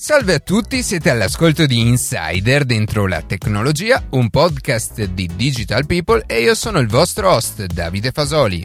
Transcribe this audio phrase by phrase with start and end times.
[0.00, 6.22] Salve a tutti, siete all'ascolto di Insider dentro la tecnologia, un podcast di Digital People
[6.24, 8.62] e io sono il vostro host Davide Fasoli.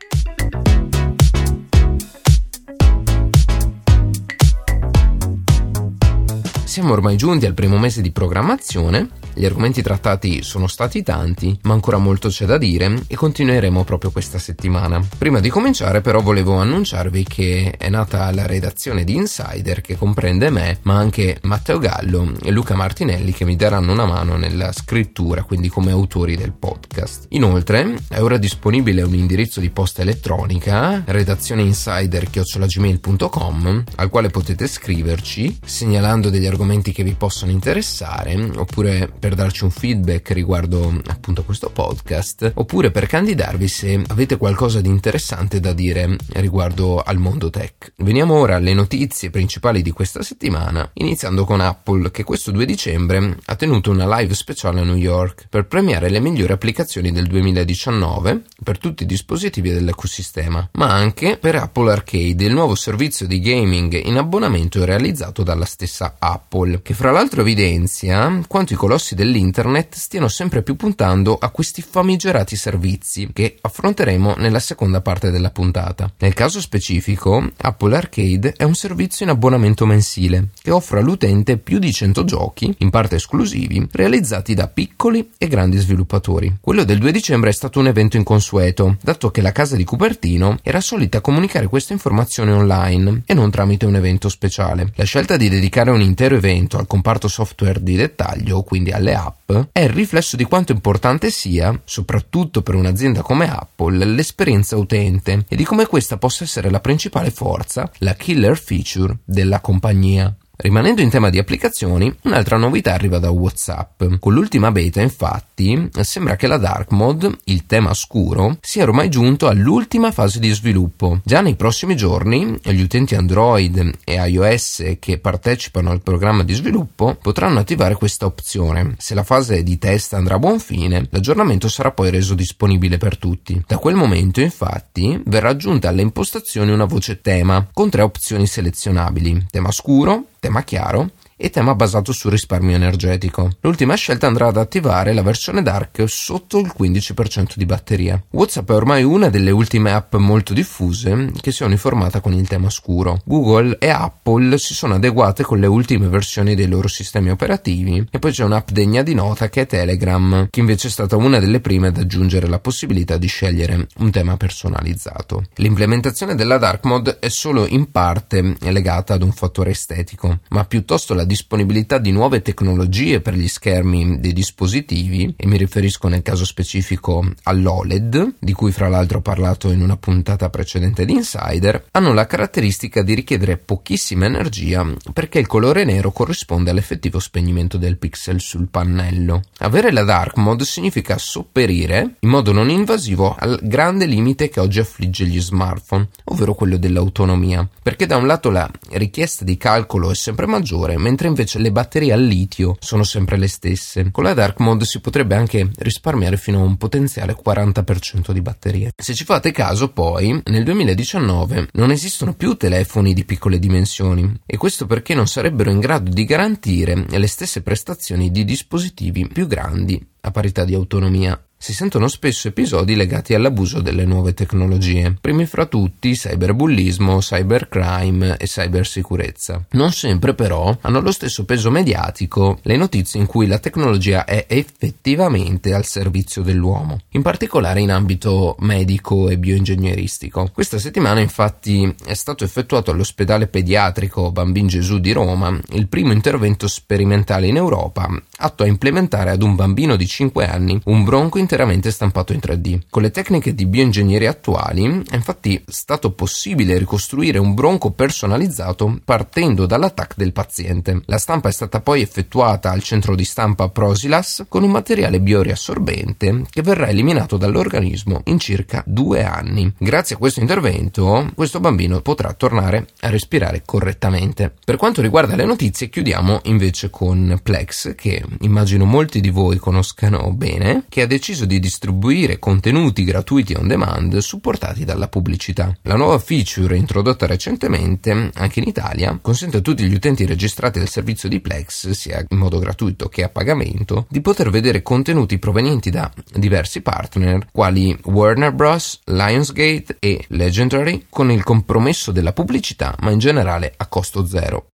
[6.65, 11.73] Siamo ormai giunti al primo mese di programmazione gli argomenti trattati sono stati tanti, ma
[11.73, 15.03] ancora molto c'è da dire e continueremo proprio questa settimana.
[15.17, 20.49] Prima di cominciare però volevo annunciarvi che è nata la redazione di Insider che comprende
[20.49, 25.43] me, ma anche Matteo Gallo e Luca Martinelli che mi daranno una mano nella scrittura,
[25.43, 27.25] quindi come autori del podcast.
[27.29, 35.59] Inoltre è ora disponibile un indirizzo di posta elettronica, redazione insider-gmail.com, al quale potete scriverci
[35.63, 41.69] segnalando degli argomenti che vi possono interessare oppure per darci un feedback riguardo appunto questo
[41.69, 47.93] podcast oppure per candidarvi se avete qualcosa di interessante da dire riguardo al mondo tech.
[47.99, 53.37] Veniamo ora alle notizie principali di questa settimana, iniziando con Apple che questo 2 dicembre
[53.45, 58.41] ha tenuto una live speciale a New York per premiare le migliori applicazioni del 2019
[58.61, 64.05] per tutti i dispositivi dell'ecosistema, ma anche per Apple Arcade, il nuovo servizio di gaming
[64.05, 69.95] in abbonamento realizzato dalla stessa Apple, che fra l'altro evidenzia quanto i colossi negozi dell'internet
[69.95, 76.11] stiano sempre più puntando a questi famigerati servizi che affronteremo nella seconda parte della puntata.
[76.17, 81.79] Nel caso specifico, Apple Arcade è un servizio in abbonamento mensile che offre all'utente più
[81.79, 86.57] di 100 giochi, in parte esclusivi, realizzati da piccoli e grandi sviluppatori.
[86.59, 90.57] Quello del 2 dicembre è stato un evento inconsueto, dato che la casa di Cupertino
[90.63, 94.91] era solita comunicare queste informazioni online e non tramite un evento speciale.
[94.95, 99.15] La scelta di dedicare un intero evento al comparto software di dettaglio, quindi al alle
[99.15, 105.45] app è il riflesso di quanto importante sia, soprattutto per un'azienda come Apple, l'esperienza utente
[105.47, 110.33] e di come questa possa essere la principale forza, la killer feature della compagnia.
[110.55, 114.03] Rimanendo in tema di applicazioni, un'altra novità arriva da WhatsApp.
[114.19, 119.47] Con l'ultima beta, infatti, sembra che la Dark Mode, il tema scuro, sia ormai giunto
[119.47, 121.21] all'ultima fase di sviluppo.
[121.23, 127.17] Già nei prossimi giorni, gli utenti Android e iOS che partecipano al programma di sviluppo
[127.19, 128.93] potranno attivare questa opzione.
[128.99, 133.17] Se la fase di test andrà a buon fine, l'aggiornamento sarà poi reso disponibile per
[133.17, 133.59] tutti.
[133.65, 139.47] Da quel momento, infatti, verrà aggiunta alle impostazioni una voce tema con tre opzioni selezionabili:
[139.49, 141.07] tema scuro, tema chiaro
[141.43, 143.57] e tema basato sul risparmio energetico.
[143.59, 148.23] L'ultima scelta andrà ad attivare la versione Dark sotto il 15% di batteria.
[148.29, 152.47] WhatsApp è ormai una delle ultime app molto diffuse che si è uniformata con il
[152.47, 153.19] tema scuro.
[153.25, 158.19] Google e Apple si sono adeguate con le ultime versioni dei loro sistemi operativi e
[158.19, 161.59] poi c'è un'app degna di nota che è Telegram, che invece è stata una delle
[161.59, 165.43] prime ad aggiungere la possibilità di scegliere un tema personalizzato.
[165.55, 171.13] L'implementazione della Dark Mode è solo in parte legata ad un fattore estetico, ma piuttosto
[171.13, 176.45] la disponibilità di nuove tecnologie per gli schermi dei dispositivi, e mi riferisco nel caso
[176.45, 182.13] specifico all'OLED, di cui fra l'altro ho parlato in una puntata precedente di Insider, hanno
[182.13, 188.39] la caratteristica di richiedere pochissima energia perché il colore nero corrisponde all'effettivo spegnimento del pixel
[188.39, 189.41] sul pannello.
[189.59, 194.79] Avere la dark mode significa sopperire in modo non invasivo al grande limite che oggi
[194.79, 200.15] affligge gli smartphone, ovvero quello dell'autonomia, perché da un lato la richiesta di calcolo è
[200.15, 204.09] sempre maggiore, mentre mentre invece le batterie al litio sono sempre le stesse.
[204.09, 208.91] Con la dark mode si potrebbe anche risparmiare fino a un potenziale 40% di batterie.
[208.95, 214.57] Se ci fate caso poi, nel 2019 non esistono più telefoni di piccole dimensioni e
[214.57, 220.03] questo perché non sarebbero in grado di garantire le stesse prestazioni di dispositivi più grandi
[220.21, 225.65] a parità di autonomia si sentono spesso episodi legati all'abuso delle nuove tecnologie, primi fra
[225.65, 229.67] tutti cyberbullismo, cybercrime e cybersicurezza.
[229.69, 234.45] Non sempre però hanno lo stesso peso mediatico le notizie in cui la tecnologia è
[234.49, 240.49] effettivamente al servizio dell'uomo, in particolare in ambito medico e bioingegneristico.
[240.53, 246.67] Questa settimana infatti è stato effettuato all'ospedale pediatrico Bambin Gesù di Roma il primo intervento
[246.67, 248.09] sperimentale in Europa
[248.43, 252.79] atto a implementare ad un bambino di 5 anni un bronco interamente stampato in 3D.
[252.89, 259.65] Con le tecniche di bioingegneria attuali è infatti stato possibile ricostruire un bronco personalizzato partendo
[259.65, 261.01] dall'attacco del paziente.
[261.05, 266.43] La stampa è stata poi effettuata al centro di stampa Prosilas con un materiale bioriassorbente
[266.49, 269.73] che verrà eliminato dall'organismo in circa due anni.
[269.77, 274.53] Grazie a questo intervento questo bambino potrà tornare a respirare correttamente.
[274.63, 280.31] Per quanto riguarda le notizie chiudiamo invece con Plex che immagino molti di voi conoscano
[280.33, 285.75] bene, che ha deciso di distribuire contenuti gratuiti on demand supportati dalla pubblicità.
[285.83, 290.89] La nuova feature introdotta recentemente, anche in Italia, consente a tutti gli utenti registrati al
[290.89, 295.89] servizio di Plex, sia in modo gratuito che a pagamento, di poter vedere contenuti provenienti
[295.89, 303.11] da diversi partner, quali Warner Bros., Lionsgate e Legendary, con il compromesso della pubblicità, ma
[303.11, 304.72] in generale a costo zero.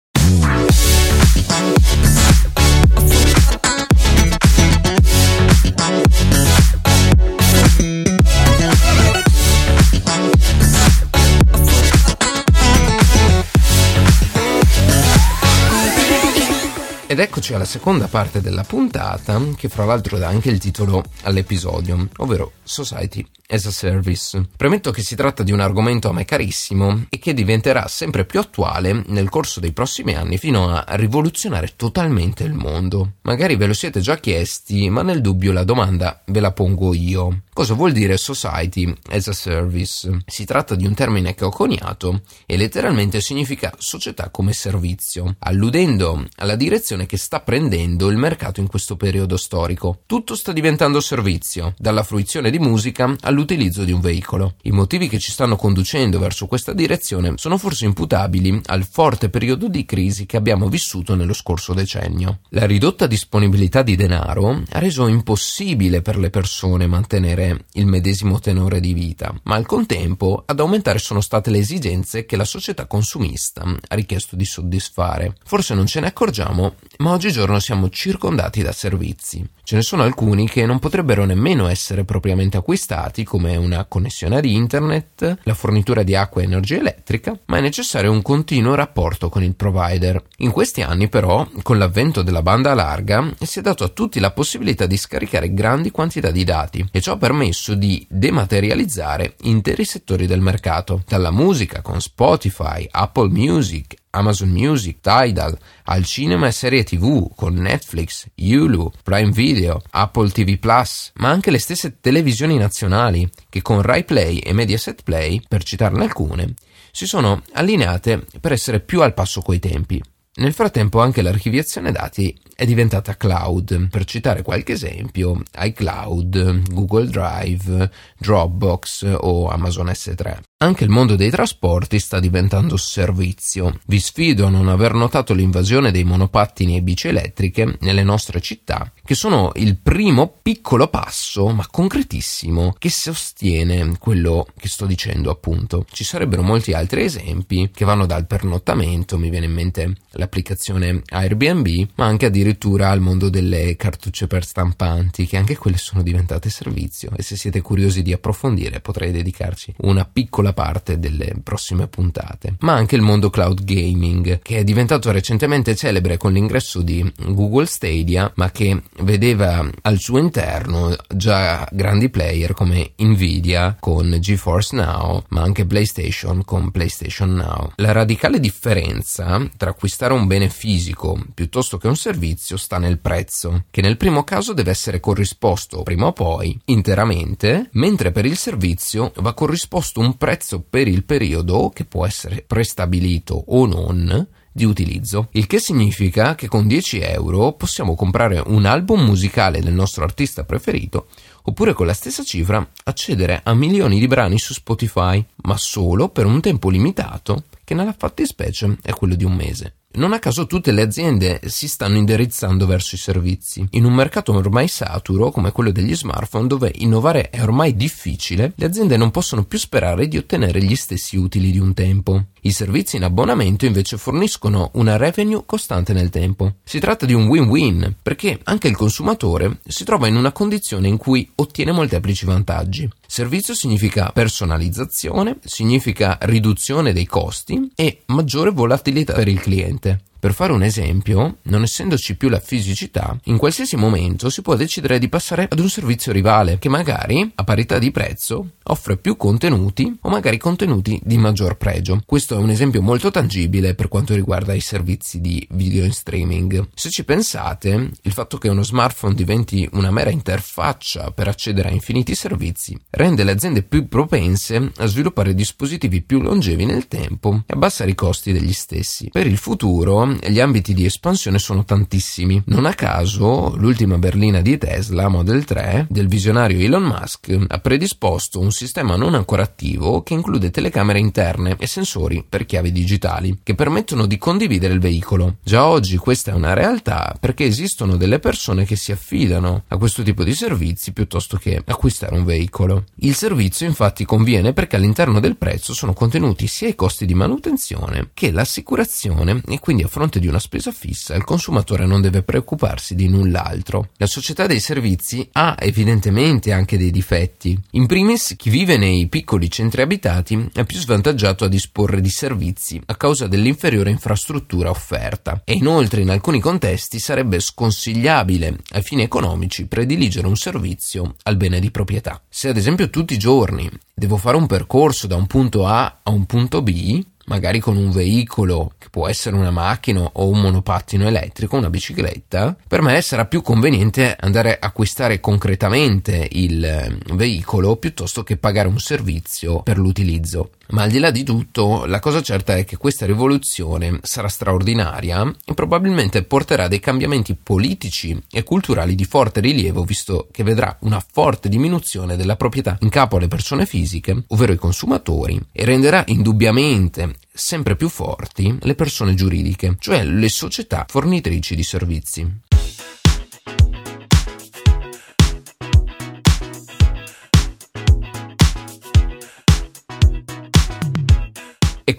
[17.19, 22.07] Ed eccoci alla seconda parte della puntata, che fra l'altro dà anche il titolo all'episodio,
[22.19, 24.47] ovvero Society as a Service.
[24.55, 28.39] Premetto che si tratta di un argomento a me carissimo e che diventerà sempre più
[28.39, 33.15] attuale nel corso dei prossimi anni fino a rivoluzionare totalmente il mondo.
[33.23, 37.41] Magari ve lo siete già chiesti, ma nel dubbio la domanda ve la pongo io.
[37.51, 40.19] Cosa vuol dire Society as a Service?
[40.25, 46.25] Si tratta di un termine che ho coniato e letteralmente significa società come servizio, alludendo
[46.37, 50.01] alla direzione che sta prendendo il mercato in questo periodo storico.
[50.05, 54.53] Tutto sta diventando servizio, dalla fruizione di musica all'utilizzo di un veicolo.
[54.61, 59.67] I motivi che ci stanno conducendo verso questa direzione sono forse imputabili al forte periodo
[59.67, 62.41] di crisi che abbiamo vissuto nello scorso decennio.
[62.49, 68.79] La ridotta disponibilità di denaro ha reso impossibile per le persone mantenere il medesimo tenore
[68.79, 73.63] di vita, ma al contempo ad aumentare sono state le esigenze che la società consumista
[73.63, 75.35] ha richiesto di soddisfare.
[75.43, 79.43] Forse non ce ne accorgiamo, ma oggigiorno siamo circondati da servizi.
[79.63, 84.45] Ce ne sono alcuni che non potrebbero nemmeno essere propriamente acquistati, come una connessione ad
[84.45, 89.43] internet, la fornitura di acqua e energia elettrica, ma è necessario un continuo rapporto con
[89.43, 90.21] il provider.
[90.37, 94.31] In questi anni, però, con l'avvento della banda larga, si è dato a tutti la
[94.31, 100.27] possibilità di scaricare grandi quantità di dati e ciò permette permesso di dematerializzare interi settori
[100.27, 106.83] del mercato, dalla musica con Spotify, Apple Music, Amazon Music, Tidal, al cinema e serie
[106.83, 113.29] TV con Netflix, Hulu, Prime Video, Apple TV Plus, ma anche le stesse televisioni nazionali
[113.49, 116.53] che con Rai Play e Mediaset Play, per citarne alcune,
[116.91, 120.01] si sono allineate per essere più al passo coi tempi.
[120.35, 123.87] Nel frattempo anche l'archiviazione dati è diventata cloud.
[123.87, 130.39] Per citare qualche esempio, iCloud, Google Drive, Dropbox o Amazon S3.
[130.61, 133.79] Anche il mondo dei trasporti sta diventando servizio.
[133.85, 138.91] Vi sfido a non aver notato l'invasione dei monopattini e bici elettriche nelle nostre città,
[139.05, 145.85] che sono il primo piccolo passo, ma concretissimo, che sostiene quello che sto dicendo appunto.
[145.89, 151.87] Ci sarebbero molti altri esempi che vanno dal pernottamento, mi viene in mente l'applicazione Airbnb,
[151.95, 152.47] ma anche addirittura
[152.89, 157.61] al mondo delle cartucce per stampanti, che anche quelle sono diventate servizio e se siete
[157.61, 163.29] curiosi di approfondire potrei dedicarci una piccola parte delle prossime puntate, ma anche il mondo
[163.29, 169.67] cloud gaming, che è diventato recentemente celebre con l'ingresso di Google Stadia, ma che vedeva
[169.81, 176.71] al suo interno già grandi player come Nvidia con GeForce Now, ma anche PlayStation con
[176.71, 177.71] PlayStation Now.
[177.75, 183.65] La radicale differenza tra acquistare un bene fisico piuttosto che un servizio sta nel prezzo,
[183.69, 189.11] che nel primo caso deve essere corrisposto prima o poi interamente, mentre per il servizio
[189.17, 195.29] va corrisposto un prezzo per il periodo, che può essere prestabilito o non, di utilizzo,
[195.31, 200.43] il che significa che con 10 euro possiamo comprare un album musicale del nostro artista
[200.43, 201.07] preferito
[201.43, 206.25] oppure con la stessa cifra accedere a milioni di brani su Spotify, ma solo per
[206.25, 209.78] un tempo limitato che nella fattispecie è quello di un mese.
[209.91, 213.65] Non a caso tutte le aziende si stanno indirizzando verso i servizi.
[213.71, 218.65] In un mercato ormai saturo come quello degli smartphone dove innovare è ormai difficile, le
[218.67, 222.25] aziende non possono più sperare di ottenere gli stessi utili di un tempo.
[222.41, 226.57] I servizi in abbonamento invece forniscono una revenue costante nel tempo.
[226.63, 230.97] Si tratta di un win-win perché anche il consumatore si trova in una condizione in
[230.97, 232.87] cui ottiene molteplici vantaggi.
[233.11, 240.08] Servizio significa personalizzazione, significa riduzione dei costi e maggiore volatilità per il cliente.
[240.19, 244.99] Per fare un esempio, non essendoci più la fisicità, in qualsiasi momento si può decidere
[244.99, 249.97] di passare ad un servizio rivale che magari, a parità di prezzo, offre più contenuti
[250.01, 252.01] o magari contenuti di maggior pregio.
[252.05, 256.67] Questo è un esempio molto tangibile per quanto riguarda i servizi di video in streaming.
[256.73, 261.71] Se ci pensate, il fatto che uno smartphone diventi una mera interfaccia per accedere a
[261.71, 267.53] infiniti servizi rende le aziende più propense a sviluppare dispositivi più longevi nel tempo e
[267.53, 269.09] abbassare i costi degli stessi.
[269.11, 272.41] Per il futuro gli ambiti di espansione sono tantissimi.
[272.45, 278.39] Non a caso, l'ultima berlina di Tesla Model 3 del visionario Elon Musk ha predisposto
[278.39, 283.55] un sistema non ancora attivo che include telecamere interne e sensori per chiavi digitali che
[283.55, 285.37] permettono di condividere il veicolo.
[285.43, 290.03] Già oggi questa è una realtà perché esistono delle persone che si affidano a questo
[290.03, 292.85] tipo di servizi piuttosto che acquistare un veicolo.
[292.95, 298.09] Il servizio infatti conviene perché all'interno del prezzo sono contenuti sia i costi di manutenzione
[298.13, 302.95] che l'assicurazione e quindi a fronte di una spesa fissa il consumatore non deve preoccuparsi
[302.95, 303.89] di null'altro.
[303.97, 307.59] La società dei servizi ha evidentemente anche dei difetti.
[307.71, 312.81] In primis chi vive nei piccoli centri abitati è più svantaggiato a disporre di servizi
[312.85, 319.65] a causa dell'inferiore infrastruttura offerta e inoltre in alcuni contesti sarebbe sconsigliabile ai fini economici
[319.65, 322.21] prediligere un servizio al bene di proprietà.
[322.29, 326.09] Se ad esempio tutti i giorni devo fare un percorso da un punto A a
[326.09, 331.07] un punto B, magari con un veicolo che può essere una macchina o un monopattino
[331.07, 337.77] elettrico, una bicicletta, per me sarà più conveniente andare a acquistare concretamente il eh, veicolo
[337.77, 340.49] piuttosto che pagare un servizio per l'utilizzo.
[340.71, 345.35] Ma al di là di tutto, la cosa certa è che questa rivoluzione sarà straordinaria
[345.43, 351.03] e probabilmente porterà dei cambiamenti politici e culturali di forte rilievo, visto che vedrà una
[351.11, 357.15] forte diminuzione della proprietà in capo alle persone fisiche, ovvero i consumatori, e renderà indubbiamente
[357.33, 362.47] sempre più forti le persone giuridiche, cioè le società fornitrici di servizi.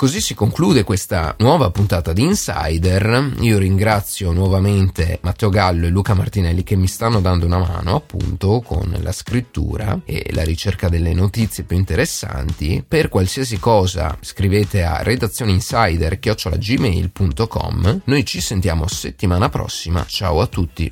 [0.01, 3.35] Così si conclude questa nuova puntata di Insider.
[3.41, 8.63] Io ringrazio nuovamente Matteo Gallo e Luca Martinelli che mi stanno dando una mano appunto
[8.65, 12.83] con la scrittura e la ricerca delle notizie più interessanti.
[12.89, 18.01] Per qualsiasi cosa scrivete a redazioneinsider.gmail.com.
[18.03, 20.03] Noi ci sentiamo settimana prossima.
[20.09, 20.91] Ciao a tutti.